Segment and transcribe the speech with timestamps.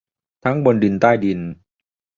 [0.43, 1.39] ทั้งบนดินใต้ดิน